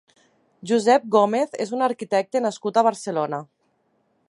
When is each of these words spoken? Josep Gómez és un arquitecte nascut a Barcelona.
Josep 0.71 1.05
Gómez 1.15 1.53
és 1.67 1.75
un 1.79 1.85
arquitecte 1.89 2.43
nascut 2.47 2.79
a 2.83 2.87
Barcelona. 2.91 3.43